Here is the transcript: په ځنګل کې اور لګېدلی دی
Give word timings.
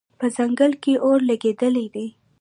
په 0.19 0.25
ځنګل 0.35 0.71
کې 0.83 0.93
اور 1.05 1.19
لګېدلی 1.29 1.87
دی 1.93 2.07